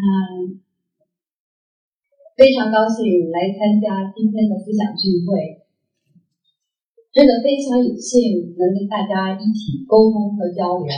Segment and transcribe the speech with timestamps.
[0.00, 0.64] 嗯，
[2.40, 5.60] 非常高兴来参加今天的思想聚会，
[7.12, 10.88] 真的非常有幸能跟大家一起沟通和交流。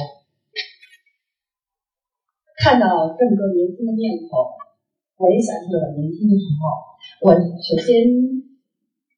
[2.62, 4.54] 看到这么多年轻的面孔，
[5.18, 6.94] 我也想起了年轻的时候。
[7.26, 8.06] 我首先，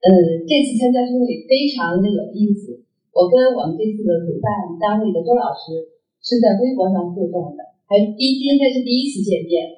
[0.00, 0.08] 呃，
[0.48, 2.88] 这次参加聚会非常的有意思。
[3.12, 4.48] 我跟我们这次的主办
[4.80, 5.92] 单位的周老师
[6.24, 9.68] 是在微博上互动的，还第今天是第一次见面。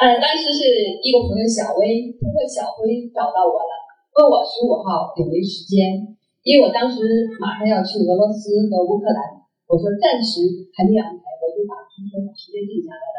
[0.00, 0.62] 呃，当时是
[1.02, 3.72] 一个朋友小薇，通过小薇找到我了，
[4.14, 6.06] 问我十五号有没时间，
[6.46, 7.02] 因为我当时
[7.42, 9.20] 马上要去俄罗斯和乌克兰，
[9.66, 10.40] 我说暂时
[10.72, 13.18] 还没安排，我就把今天把时间定下来了。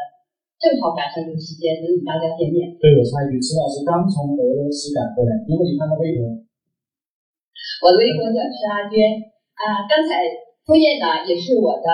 [0.56, 2.74] 正好赶上这个时间能与大家见面。
[2.80, 6.32] 对，我插一句，陈老师刚从俄罗斯赶回来，如果你看到微博，
[7.84, 8.96] 我的微博叫石阿娟
[9.54, 9.86] 啊。
[9.90, 10.22] 刚才
[10.64, 11.88] 赴宴呢也是我的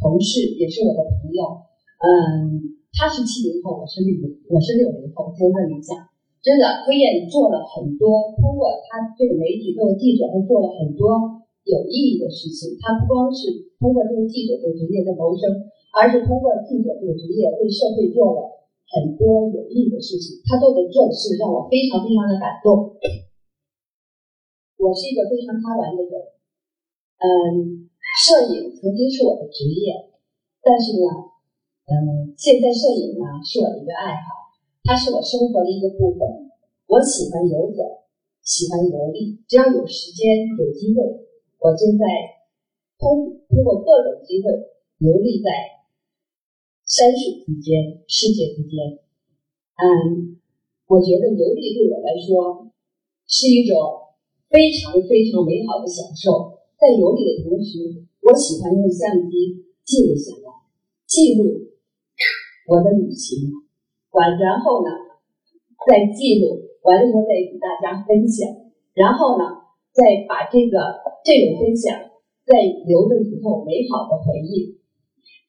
[0.00, 1.64] 同事，也是我的朋友。
[1.96, 2.60] 嗯，
[2.92, 6.12] 他是七零后，我是六零，我是六零后，纠正一下。
[6.44, 12.76] 真的，赴宴做了很多，通过他这个媒体，作为记者，他做了很多有意义的事情。
[12.84, 15.72] 他不光是通过这个记者这个职业在谋生。
[15.96, 18.52] 而是通过记者这个职业为社会做了
[18.92, 22.92] 很多有意义的事情，他做的这事让我非常非常的感动。
[24.76, 26.12] 我是一个非常贪玩的人，
[27.26, 27.90] 嗯，
[28.22, 30.14] 摄影曾经是我的职业，
[30.62, 31.10] 但是呢，
[31.90, 36.22] 嗯，现在摄影呢是我的一个爱好，它是我生活的一个部分。
[36.86, 38.06] 我喜欢游走，
[38.42, 41.02] 喜欢游历，只要有时间有机会，
[41.58, 42.06] 我就在
[42.96, 44.52] 通通过各种机会
[44.98, 45.50] 游历在。
[46.86, 49.02] 山水之间，世界之间，
[49.74, 50.38] 嗯，
[50.86, 52.70] 我觉得游历对我来说
[53.26, 53.74] 是一种
[54.48, 56.55] 非常非常美好的享受。
[56.76, 60.48] 在游历的同时，我喜欢用相机记录下来，
[61.08, 61.72] 记录
[62.68, 63.48] 我的旅行，
[64.12, 64.92] 完然后呢，
[65.88, 68.44] 再记录完了以后再与大家分享，
[68.92, 69.44] 然后呢，
[69.96, 71.96] 再把这个这种分享
[72.44, 74.76] 再留着以后美好的回忆。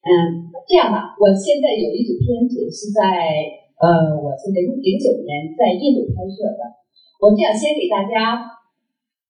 [0.08, 3.04] 嗯，这样吧，我现在有一组片子是在
[3.78, 6.80] 呃，我是零零九年在印度拍摄的。
[7.20, 8.40] 我这样先给大家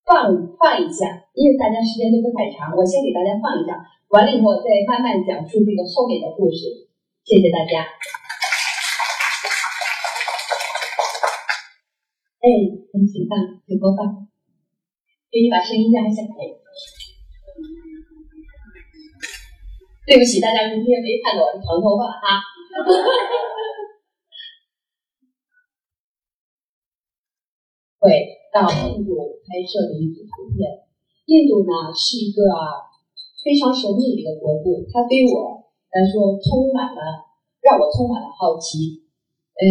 [0.08, 0.24] 放
[0.56, 3.76] 放一下，因为大家时间都不太长，我先给大家放一下，
[4.08, 6.88] 完了以后再慢慢讲述这个后面的故事。
[7.28, 7.84] 谢谢大家。
[12.40, 12.48] 哎，
[13.12, 13.36] 请放，
[13.68, 14.32] 请播放，
[15.28, 16.40] 给你把声音压下来。
[20.08, 22.40] 对不起，大家今天没看到我的长头发哈。
[28.00, 29.14] 对到印度
[29.46, 30.88] 拍摄的一组图片。
[31.28, 32.40] 印度呢是一个
[33.44, 37.28] 非常神秘的一个国度，它对我来说充满了，
[37.60, 39.04] 让我充满了好奇。
[39.60, 39.66] 呃，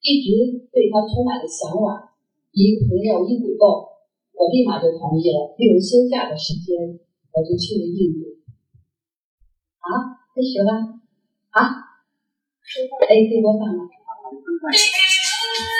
[0.00, 2.08] 一直对它充满了向往。
[2.56, 3.84] 一个朋友一鼓动，
[4.32, 5.52] 我立马就同意了。
[5.58, 6.72] 利用休假的时间，
[7.36, 8.40] 我就去了印度。
[9.84, 10.72] 啊，开始了。
[11.52, 11.60] 啊，
[13.06, 13.84] 可以播放了。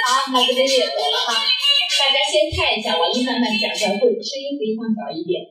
[0.05, 1.56] 好，那这边也走了哈。
[2.07, 5.43] 大家先看一下，我一慢慢讲讲，会声音可以放小一点。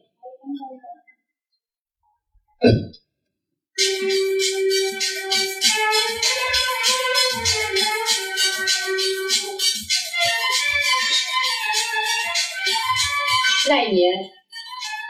[13.67, 14.15] 那一年，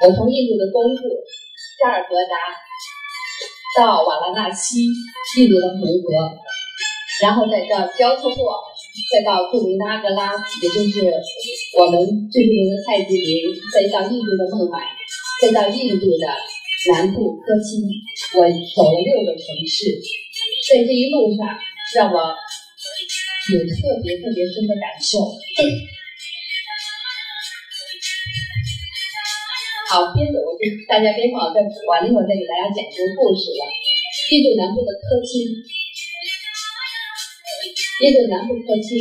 [0.01, 1.03] 我从印度的东部
[1.77, 2.57] 加尔各答。
[3.77, 4.87] 到瓦拉纳西，
[5.37, 6.09] 印度的红河，
[7.21, 8.63] 然后在这交错过，
[9.11, 11.03] 再到著名的阿格拉，也就是
[11.75, 11.99] 我们
[12.31, 14.79] 最著名的泰姬陵，再到印度的孟买，
[15.43, 16.25] 再到印度的
[16.95, 17.83] 南部科钦，
[18.39, 19.99] 我走了六个城市，
[20.71, 21.43] 在这一路上
[21.95, 22.17] 让我
[23.51, 25.19] 有特别特别深的感受。
[29.91, 33.61] 好，边走我就大家别放，再完了以后再给大家讲这个故事了。
[34.31, 35.45] 印度南部的科钦，
[38.03, 38.91] 印度南部科钦，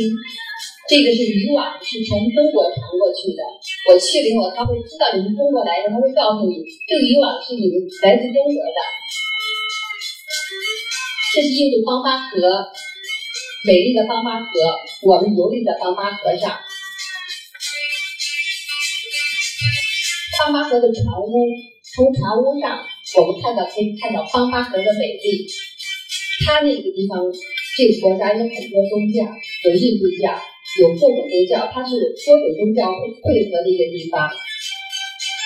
[0.87, 3.43] 这个是渔网，是从中国传过去的。
[3.91, 8.79] 我去了以后，他会知道你是中国来的，他会告诉你，这个渔网是你们来自中国的。
[11.35, 12.39] 这是印度方巴河，
[13.67, 14.47] 美丽的方巴河，
[15.03, 16.55] 我们游历在方巴河上。
[20.39, 21.51] 方巴河的船屋，
[21.83, 22.79] 从船屋上，
[23.19, 25.43] 我们看到可以看到方巴河的美丽。
[26.45, 27.19] 它那个地方，
[27.75, 30.31] 这个国家有很多宗教，有印度教，
[30.79, 31.91] 有各种宗教，它是
[32.23, 32.87] 多种宗教
[33.19, 34.31] 汇合的一个地方。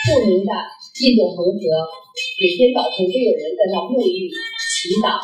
[0.06, 0.54] 著名的
[1.02, 1.60] 印度恒河，
[2.38, 5.18] 每天早晨都有人在那沐浴祈祷。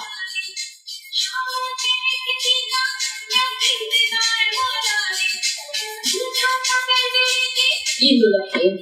[8.01, 8.65] 印度的恒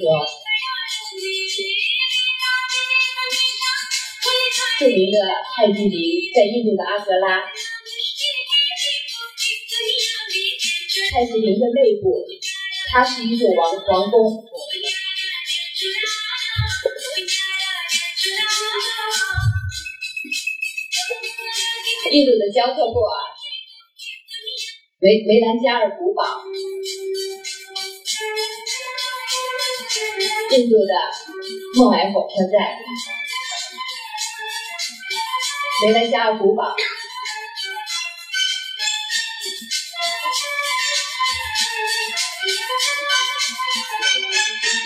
[4.80, 5.18] 著名的
[5.54, 7.44] 泰姬陵在印度的阿格拉。
[11.14, 12.26] 泰姬陵的内部，
[12.90, 14.44] 它是一座王皇宫。
[22.10, 23.14] 印度的焦特布尔，
[24.98, 26.42] 梅梅兰加尔古堡，
[30.50, 30.92] 印度的
[31.76, 32.74] 孟买火车站，
[35.86, 36.74] 梅兰加尔古堡。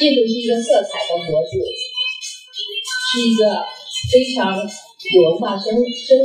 [0.01, 3.67] 印度是一个色彩的国度，是一个
[4.13, 6.23] 非常有文化深深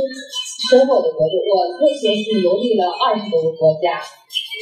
[0.70, 1.34] 深厚的国度。
[1.42, 3.98] 我目前已经游历了二十多个国家，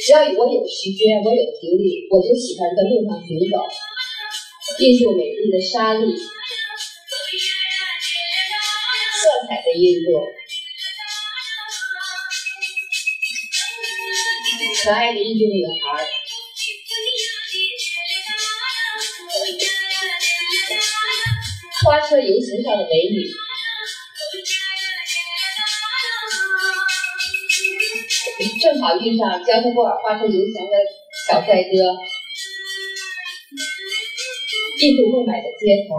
[0.01, 3.61] 只要我有时间，我有精力，我就喜欢在路上行走。
[4.79, 6.25] 印度美丽的沙砾，色
[9.47, 10.25] 彩的印度，
[14.81, 16.22] 可爱的印度女孩。
[21.93, 23.21] 花车游行上的美女，
[28.59, 30.73] 正好遇上焦特布尔花车游行的
[31.27, 31.69] 小帅哥。
[34.81, 35.93] 印度孟买的街头，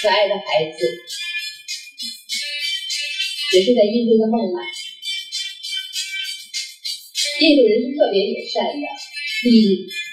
[0.00, 0.78] 可爱的孩子，
[3.52, 4.62] 也是在印度的孟买。
[7.40, 8.86] 印度人是特别友善的，
[9.50, 10.03] 你。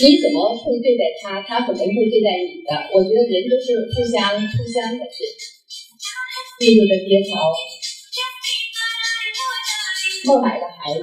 [0.00, 2.70] 你怎么会对待他，他怎么会对待你的？
[2.94, 5.02] 我觉得人都是互相互相的。
[5.10, 5.24] 是
[6.60, 7.34] 印度的街头，
[10.26, 11.02] 孟买的孩子，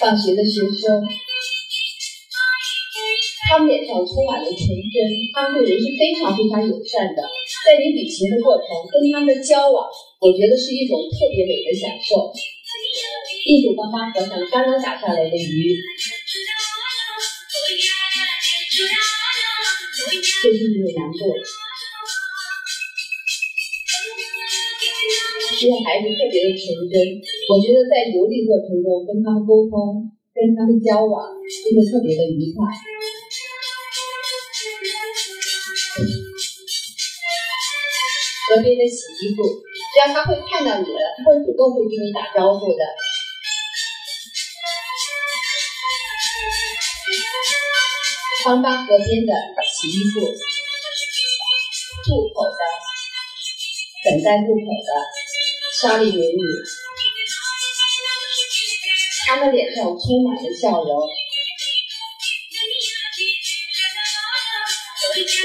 [0.00, 1.04] 放学的学生，
[3.48, 4.96] 他们脸上充满了纯真，
[5.32, 7.22] 他们对人是非常非常友善的。
[7.64, 9.88] 在你旅行的过程，跟他们的交往，
[10.20, 12.32] 我觉得是一种特别美的享受。
[13.44, 15.76] 印度邦巴河上刚刚打下来的鱼，
[20.40, 21.28] 这是一个难度。
[25.44, 27.20] 这些孩子特别的纯真，
[27.52, 32.64] 我觉得在游历过程中跟他们沟通、跟他们交往，真的特别的愉快。
[38.48, 42.84] 河边的洗衣服，只要他会看到你了，他会主动会跟你打招呼的。
[48.44, 49.32] 康巴河边的
[49.64, 50.20] 洗衣服，
[52.04, 52.60] 渡口的
[54.04, 54.90] 等待渡口的
[55.80, 56.44] 沙砾美女，
[59.24, 61.08] 她们脸上充满了笑容。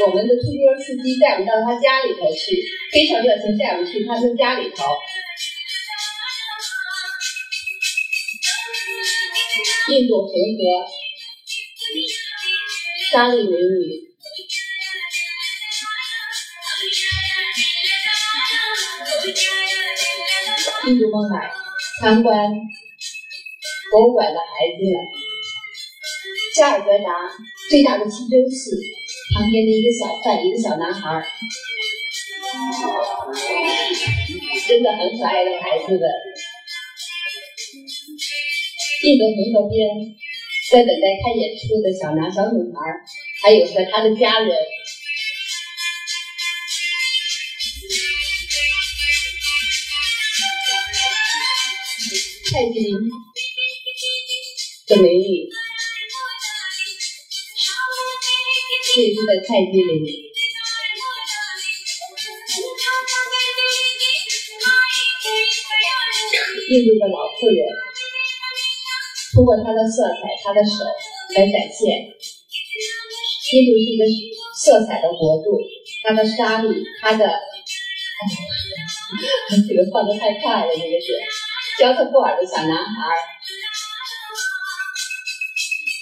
[0.04, 2.62] 我们的出租车司机带我们到他家里头去，
[2.92, 4.84] 非常热情，带我们去他的家里头。
[9.88, 10.84] 印度恒河。
[13.12, 13.58] 沙里美女，
[20.86, 21.52] 印度孟买
[22.00, 22.36] 参观
[23.92, 24.46] 博物馆的孩
[24.78, 24.94] 子们，
[26.56, 27.10] 加尔各答
[27.72, 28.78] 最大的清真寺
[29.34, 31.26] 旁边的一个小贩，一个小男孩，
[34.68, 36.02] 真的很可爱的孩子们，
[39.04, 40.29] 印度恒河边。
[40.70, 42.78] 在等待看演出的小男小女孩，
[43.42, 44.56] 还有和他的家人。
[52.52, 52.94] 泰姬陵
[54.86, 55.50] 的美女，
[58.94, 60.06] 这是在泰姬陵。
[66.70, 67.89] 印度的老妇人。
[69.34, 70.86] 通过它的色彩，它的手
[71.36, 72.10] 来展现。
[73.52, 74.06] 印度是一个
[74.56, 75.58] 色彩的国度，
[76.04, 76.68] 它的沙粒，
[77.02, 77.26] 它的，
[79.68, 81.18] 这个放的太快了，这个是
[81.80, 82.94] 焦特布尔的小男孩。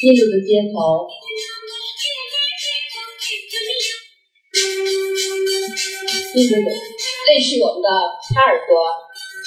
[0.04, 1.08] 印度的街头，
[6.36, 6.70] 印度的
[7.28, 7.90] 类似我们的
[8.36, 8.70] 帕尔多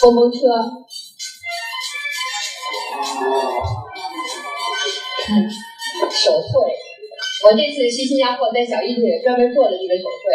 [0.00, 0.38] 蹦蹦车。
[6.10, 6.50] 手绘。
[7.44, 10.32] 我这次去新加坡，在小印度也专门做了这个手绘。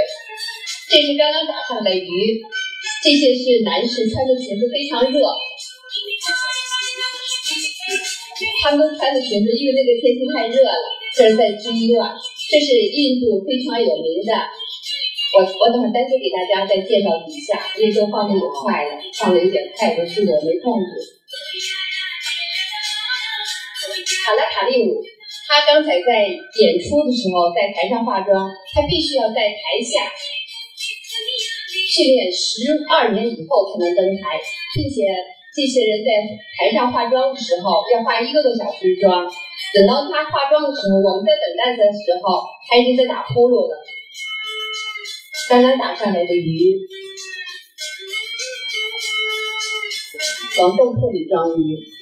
[0.89, 2.41] 这是刚刚打上的鱼，
[3.03, 5.19] 这些是男士穿的裙子，非常热。
[8.63, 10.85] 他们都穿的裙子，因为那个天气太热了。
[11.15, 12.11] 这是在织衣段，
[12.49, 14.33] 这是印度非常有名的。
[15.37, 20.91] 我我等会单独给大家再介绍一下，因为都放的有快了，放的有点快的是我没控制。
[24.75, 24.99] 第五，
[25.47, 30.11] 他刚才在演出的时候在台上化妆，他必须要在台下
[31.95, 34.35] 训练十二年以后才能登台，
[34.75, 35.07] 并且。
[35.55, 36.09] 这些人在
[36.59, 43.77] 台上化妆的时候要化一个多小时妆，等到他化妆的时候，我们在等待的时候，他已经在打呼噜了。
[45.49, 46.75] 刚刚打上来的鱼，
[50.57, 51.94] 黄豆铺里装鱼。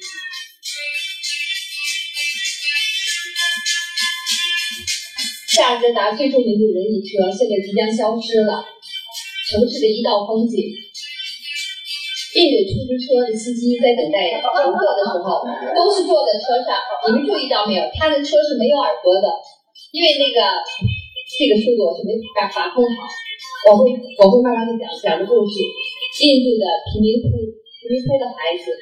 [5.54, 8.58] 夏日达最著名的人力车现在即将消失了，
[9.46, 10.58] 城市的一道风景。
[12.34, 14.42] 印度出租车的司机在等待乘
[14.74, 16.74] 客的时候，都是坐在车上。
[17.06, 17.86] 你们注意到没有？
[17.94, 19.30] 他的车是没有耳朵的，
[19.94, 20.42] 因为那个
[21.38, 23.06] 这个速度我是没法把控好。
[23.70, 25.62] 我会我会慢慢的讲讲的故事。
[25.62, 28.74] 印度的贫民窟，贫民窟的孩子，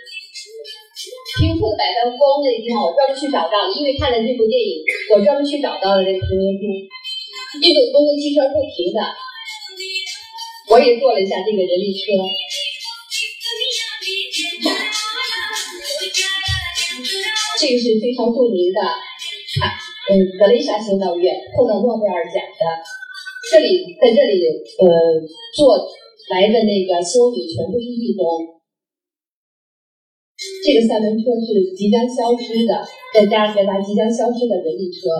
[1.38, 6.64] 贫民窟的百道光那地方，我专门去找到了，因为看了这部电影，我专门去找到了这个贫民窟。
[7.60, 9.00] 印度公共汽车不停的，
[10.68, 12.12] 我也坐了一下这个人力车。
[17.60, 18.80] 这个是非常著名的，
[20.12, 22.62] 嗯，格雷莎修道院获得诺贝尔奖的。
[23.50, 24.48] 这里在这里，
[24.80, 24.88] 呃，
[25.56, 25.76] 做
[26.30, 26.64] 来的。
[26.64, 28.61] 那个修女全部是义工。
[30.62, 35.10] 这个三轮车是即将消失的，在加尔各答即将消失的人力车。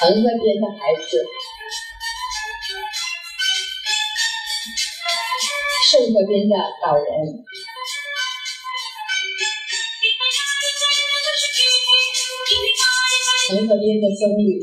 [0.00, 1.22] 恒河边的孩子，
[5.90, 6.56] 圣河边的
[6.86, 7.04] 老人。
[13.48, 14.56] 从河边的僧侣，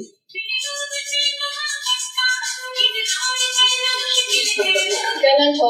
[5.21, 5.61] 刚刚从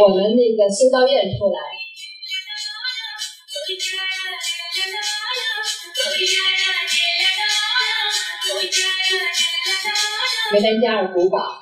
[0.00, 1.58] 我们那个修道院出来，
[10.52, 11.60] 梅兰加尔古堡。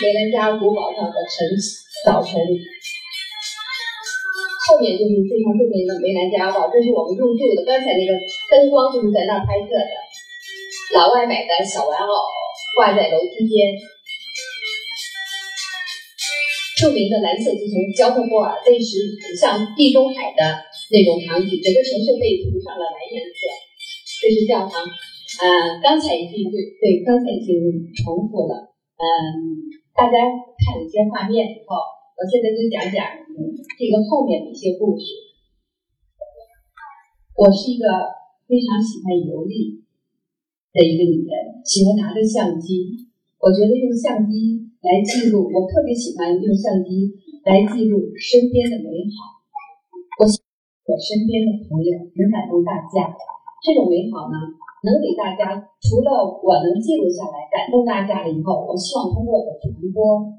[0.00, 1.36] 梅兰加尔古堡上的晨
[2.04, 2.32] 早晨，
[4.68, 7.64] 后面就是非常著名的梅兰加尔堡，这是我们入住的。
[7.64, 8.12] 刚才那个
[8.50, 9.94] 灯光就是在那拍摄的。
[10.96, 12.14] 老外买的小玩偶
[12.76, 13.78] 挂在楼梯间。
[16.76, 20.42] 著名的蓝色之城焦特波尔，那是像地中海的
[20.92, 23.40] 那种场景，整个城市被涂上了蓝颜色。
[24.20, 27.56] 这是教堂，嗯，刚才已经对对，刚才已经
[27.96, 29.04] 重复了，嗯。
[29.92, 31.76] 大家看了一些画面以后，
[32.20, 33.00] 我现在就讲讲
[33.80, 35.08] 这个后面的一些故事。
[37.32, 37.88] 我是一个
[38.44, 39.80] 非常喜欢游历
[40.68, 43.08] 的一个女人，喜欢拿着相机。
[43.40, 47.08] 我觉得用相机来记录，我特别喜欢用相机
[47.48, 49.40] 来记录身边的美好。
[50.20, 53.16] 我我身边的朋友能感动大家，
[53.64, 54.36] 这种美好呢？
[54.84, 60.36] 能给大家，除了我能记录下来感动大家了以后，我希望通过我的传播，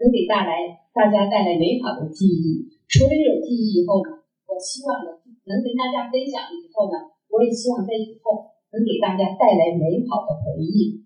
[0.00, 2.68] 能给带来大家带来美好的记忆。
[2.88, 11.04] 除了这种记忆以后呢，我希望呢能跟大家分享了以后呢，我也希望在以后能给大家带来美好的回忆。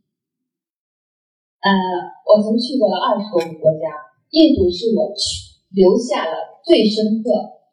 [1.62, 1.70] 呃，
[2.26, 3.90] 我曾去过了二十多个国家，
[4.30, 7.26] 印度是我去留下了最深刻、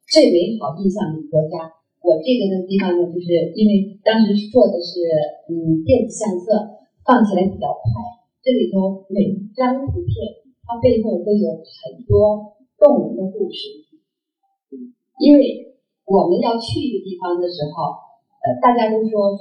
[0.10, 1.78] 最美好印象的国家。
[2.02, 5.00] 我这个的地方呢，就是因为当时做的是
[5.48, 7.86] 嗯电子相册，放起来比较快。
[8.44, 10.43] 这里头每张图片，
[10.74, 13.86] 它背后都有很多动人的故事。
[15.22, 17.94] 因为我们要去一个地方的时候，
[18.42, 19.38] 呃，大家都说，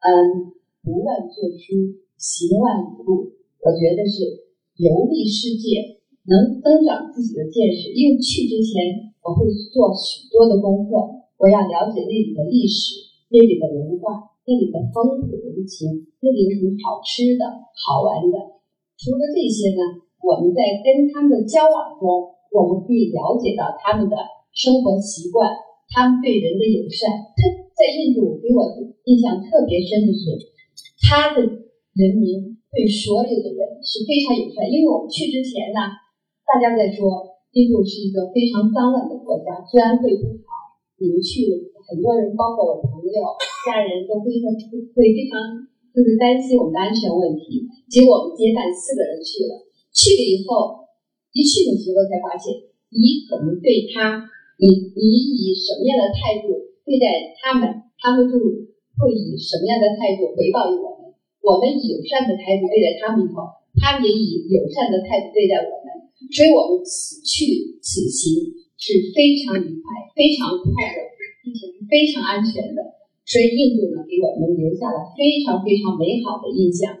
[0.00, 0.48] 嗯，
[0.80, 3.36] 读万卷书，行万里路。
[3.60, 4.48] 我觉得是
[4.80, 7.92] 游历世界，能增长自己的见识。
[7.92, 9.44] 因为去之前，我会
[9.76, 11.20] 做许多的功课。
[11.36, 17.44] 我要了解那里的历史，那里的文化，那里的风土人情，那里有什么好吃的、
[17.76, 18.56] 好玩的。
[18.96, 22.06] 除了这些呢，我们在跟他们的交往中，
[22.54, 24.14] 我们可以了解到他们的
[24.54, 25.50] 生活习惯，
[25.90, 27.10] 他们对人的友善。
[27.34, 27.42] 他
[27.74, 28.62] 在印度给我
[29.04, 30.30] 印象特别深的是，
[31.02, 34.70] 他的人民对所有的人是非常友善。
[34.70, 35.90] 因为我们去之前呢，
[36.46, 37.26] 大家在说
[37.58, 40.78] 印度是一个非常脏乱的国家，治安会不好。
[41.02, 41.50] 你们去，
[41.82, 43.18] 很多人，包括我朋友、
[43.66, 47.66] 家人都非常会非常就是担心我们的安全问题。
[47.90, 50.88] 结果我们接待四个人去了，去了以后，
[51.36, 52.50] 一去的时候才发现，
[52.90, 54.26] 你可能对他，
[54.58, 55.02] 你你
[55.38, 56.52] 以什么样的态度
[56.84, 58.36] 对待他们，他们就。
[58.92, 61.10] 会以什么样的态度回报于我们？
[61.40, 63.48] 我们以友善的态度对待他们以后，
[63.80, 66.12] 他们也以友善的态度对待我们。
[66.30, 69.82] 所以，我们此去此行是非常愉快、
[70.14, 71.08] 非常快乐，
[71.42, 72.84] 并且是非常安全的。
[73.24, 76.92] 所以，印度呢，给我们留下了非常非常美好的印象。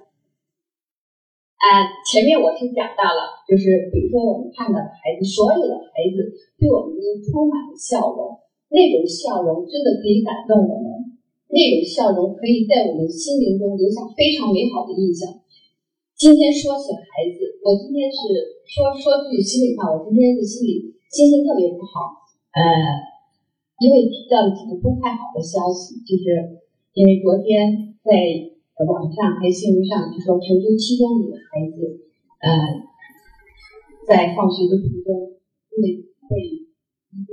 [1.62, 6.26] 啊，前面我是讲到了，就是比如说我们看到的孩子，所有的孩子
[6.58, 8.34] 对我们都充满了笑容，
[8.66, 11.14] 那种笑容真的可以感动我们。
[11.46, 15.30] 那种笑容可以在我们心灵中留下非常美好的印象。
[16.18, 18.18] 今天说起孩子，我今天是
[18.66, 22.26] 说说句心里话，我今天的心里心情特别不好。
[22.58, 22.58] 呃，
[23.78, 26.58] 因为听到了几个不太好的消息，就是
[26.98, 28.10] 因为昨天在
[28.86, 32.08] 网上还有新闻上就说成都七公里的孩子，
[32.40, 32.50] 呃，
[34.06, 35.38] 在放学的途中
[35.76, 37.32] 因为被一个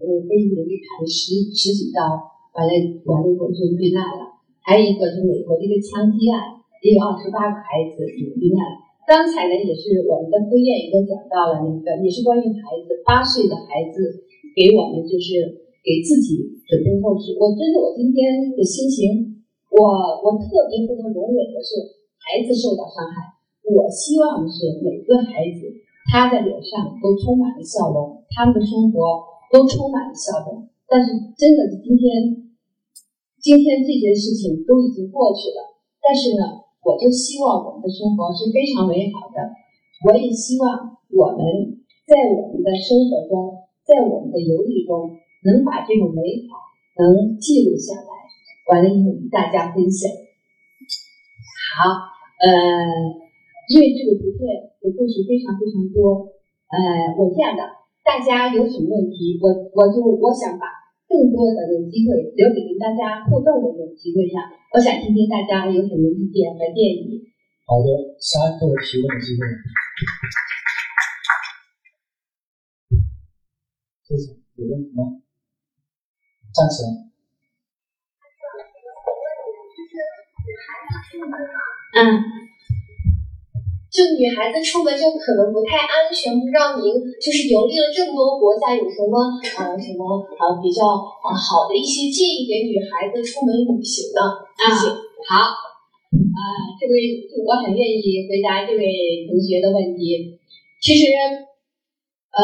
[0.00, 2.32] 呃被一个人砍了十十几刀。
[2.54, 2.70] 完了，
[3.10, 4.38] 完了以后就遇难了。
[4.62, 8.62] 还有一个是美国的一个枪击案，也有二十八个孩子也遇难。
[9.10, 14.22] 刚才呢，也是我们的副业也都讲到了那个，也是关于孩子，八岁的孩子
[14.54, 17.34] 给我们就是给自己准备后事。
[17.42, 19.33] 我真的，我今天的心情，
[19.74, 21.82] 我我特别不能容忍的是
[22.22, 23.34] 孩子受到伤害。
[23.66, 25.66] 我希望是每个孩子
[26.10, 30.68] 他的脸上都充满了笑容，他们的生活都充满了笑容。
[30.86, 32.40] 但是真的今天。
[33.44, 39.36] 今天这件事情都已经过去了，但是呢，我就希望我们的生活是非常美好的。
[40.08, 46.56] 我也希望我们在我们的生活中，在我们的游历中，能把这种美好
[46.96, 48.23] 能记录下来，
[48.66, 50.10] 完了以后与大家分享。
[51.74, 51.90] 好，
[52.40, 52.48] 呃，
[53.68, 54.44] 因为这个图片
[54.80, 56.30] 的故事非常非常多，
[56.68, 57.62] 呃，我这样的，
[58.04, 60.84] 大家有什么问题，我我就我想把。
[61.06, 67.22] 更多的这种机会留给跟大家互动的这种机会上，我想听听大家有什么意见和建议。
[67.66, 69.46] 好的，三个提问机会。
[74.02, 75.22] 谢谢有问题吗？
[76.52, 77.13] 站起来。
[81.94, 82.00] 嗯。
[83.94, 86.90] 就女孩子出门就可能不太安全，不知道您
[87.22, 90.82] 就是游历了这么多国家，有什么呃什么呃比较
[91.22, 94.34] 呃好的一些建议给女孩子出门旅行呢？
[94.58, 94.66] 啊，
[95.30, 96.42] 好，啊，
[96.74, 98.82] 这位我很愿意回答这位
[99.30, 100.42] 同学的问题。
[100.82, 101.14] 其实，
[102.34, 102.42] 呃，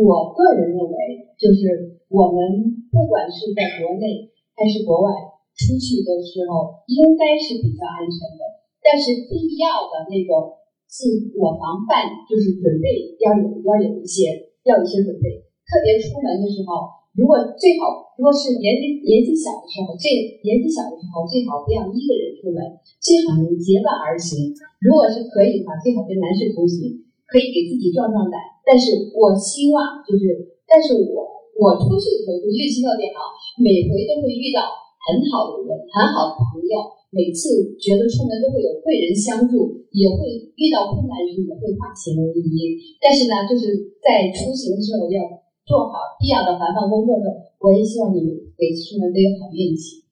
[0.00, 5.12] 我个人认为，就是我们不管是在国内还是国外
[5.58, 8.42] 出去的时候，应该是比较安全的。
[8.78, 10.54] 但是必要的那种
[10.86, 15.44] 自我防范，就是准备要有要有一些要有一些准备。
[15.68, 22.62] 特别出门的时候，如果最好如果是年纪年纪小的时候，最年纪小的时候最好不要一个人出门，
[23.02, 24.54] 最好能结伴而行。
[24.80, 28.40] 如果是可以的话，最好跟男士同行，可以给自己壮壮胆。
[28.64, 31.28] 但是我希望就是，但是我
[31.60, 33.28] 我出去的时候就运气特别好，
[33.60, 34.64] 每回都会遇到
[35.08, 37.00] 很好的人，很好的朋友。
[37.08, 37.48] 每次
[37.80, 42.76] 觉得出门都会有贵人相助，也会遇到困难时也会化险为夷。
[43.00, 45.24] 但是呢，就是在出行的时候要
[45.64, 47.56] 做好必要的防范工作的。
[47.56, 48.28] 我也希望你们
[48.60, 50.04] 每次出门都有好运气。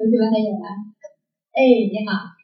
[0.00, 0.96] 同学们还有吗？
[1.52, 1.60] 哎，
[1.92, 2.40] 你好。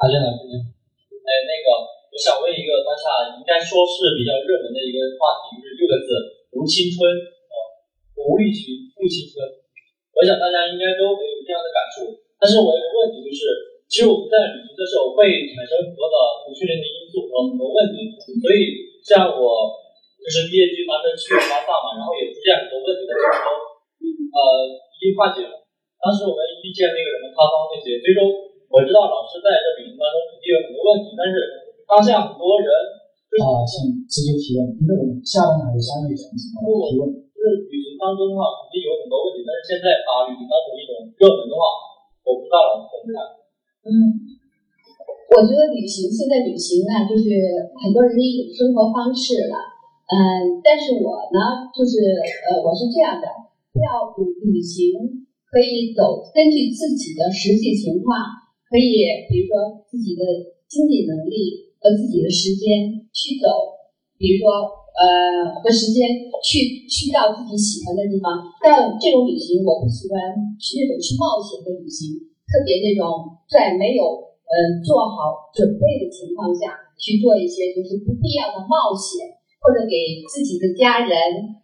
[0.00, 2.00] 阿娟老师，哎，那个。
[2.10, 6.10] 我想问一个当下应该说是比较热门的一个话题，就是六个字
[6.58, 7.54] “无青春”啊，
[8.18, 9.38] 无欲去复青春。
[10.10, 12.10] 我想大家应该都没有这样的感触。
[12.34, 13.46] 但是我有个问题就是，
[13.86, 15.22] 其实我们在旅行的时候会
[15.54, 18.10] 产生很多的不确定的因素和很多问题。
[18.42, 19.70] 所以像我
[20.18, 23.54] 就是毕业季发生去拉萨嘛，然后也出现很多问题的时候，
[24.02, 25.62] 呃，已经化解了。
[26.02, 31.34] 当时我们遇见那个人们塌方那些，最终我知道老师在这旅行当中肯定有很多问题，但是。
[31.90, 32.70] 当下很多人
[33.42, 37.10] 啊，请直接提问，因为我们下半场有三位讲者提问。
[37.34, 41.62] 就是旅行当中的话，肯定有很多问题，但是现在把旅行当成一种热门的话，
[42.22, 43.18] 我不知道老师怎么看。
[43.90, 43.90] 嗯，
[45.34, 47.26] 我觉得旅行现在旅行呢，就是
[47.74, 49.58] 很多人的一种生活方式了。
[50.06, 53.26] 嗯，但是我呢，就是呃，我是这样的，
[53.82, 58.39] 要旅旅行可以走，根据自己的实际情况，
[58.70, 60.22] 可以比如说自己的
[60.70, 63.50] 经济能力和自己的时间去走，
[64.14, 66.06] 比如说呃和时间
[66.38, 68.38] 去去到自己喜欢的地方。
[68.62, 70.16] 但这种旅行我不喜欢
[70.56, 72.14] 去那种去冒险的旅行，
[72.46, 74.30] 特别那种在没有。
[74.50, 79.22] 嗯，做好准备的情况下去做一些就是不必要的冒险，
[79.62, 79.94] 或者给
[80.26, 81.14] 自己的家人，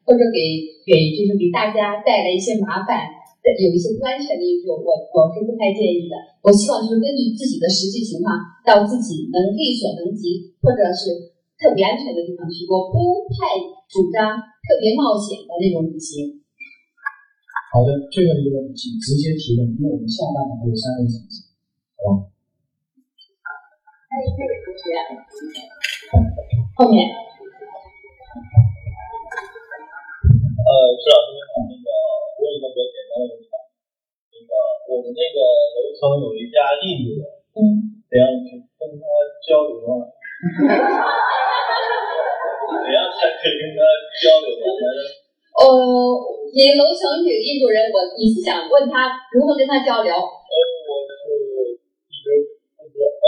[0.07, 0.38] 或者给
[0.87, 3.11] 给就是给大家带来一些麻烦，
[3.54, 6.18] 有一些不安全的因素，我我是不太建议的。
[6.42, 8.35] 我希望就是根据自己的实际情况，
[8.66, 12.66] 到自己能力所能及，或者是特别安全的地方去。
[12.66, 13.54] 我不太
[13.87, 16.42] 主张特别冒险的那种旅行。
[17.70, 21.46] 好的，最后一个问题直接提问，因为我们下半场还有三位讲者，
[22.02, 22.35] 好吧？
[24.11, 24.90] 那位同学，
[26.74, 27.14] 后面。
[36.83, 37.22] 印度人，
[37.55, 37.61] 嗯，
[38.11, 39.02] 怎样去跟他
[39.44, 39.92] 交流啊？
[42.83, 43.81] 怎样才可以跟他
[44.22, 44.64] 交流呢？
[45.57, 45.64] 呃，
[46.52, 50.12] 你楼层有印度人，我你是想问他如何跟他交流？
[50.12, 51.22] 呃，我是
[52.11, 52.26] 一直
[52.76, 53.26] 就是呃。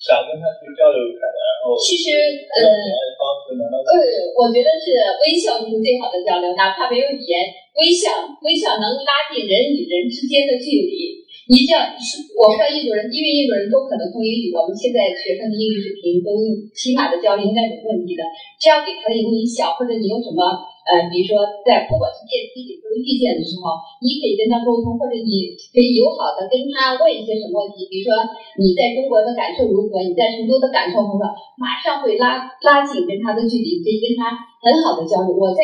[0.00, 2.08] 想跟他去交流一下的，然后其实
[2.48, 3.94] 呃，呃，
[4.32, 7.44] 我觉得是微笑就是最好的交流，哪怕没有语言，
[7.76, 11.19] 微笑微笑能拉近人与人之间的距离。
[11.50, 16.30] 你这样是，我和印度人，因为印度人都可能通英语，我们现在学生的英语水平都
[16.70, 18.22] 起码的交流应该没问题的。
[18.62, 20.70] 只要给他的一个微笑，或者你有什么。
[20.80, 27.86] 呃，比如说，在不管是电梯里或者遇见的时候，你可以跟他沟通，或者你可以友好的跟他问一些什么问题。
[27.86, 28.14] 比如说，
[28.58, 30.02] 你在中国的感受如何？
[30.02, 31.22] 你在成都的感受如何？
[31.60, 35.30] 马上会拉拉近跟他的距离，可以跟他很好的交流。
[35.30, 35.62] 我在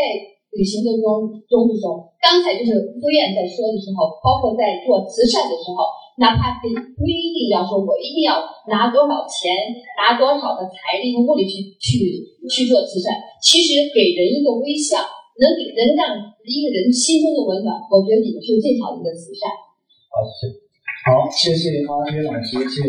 [0.53, 1.01] 旅行中
[1.49, 5.83] 中的时候，刚才就是夫燕在说的时候，包括在做慈善的时候，
[6.23, 8.39] 哪怕不不一定要说我一定要
[8.71, 9.51] 拿多少钱，
[9.99, 15.03] 拿多少的财力和物力去去去做慈善，其实给人一个微笑。
[15.39, 16.17] 能给能让
[16.49, 19.53] 一个人心中的温暖，我觉得你们是最好的一个慈善。
[20.09, 20.57] 好，谢谢。
[21.05, 22.89] 好，谢谢阿约老师，谢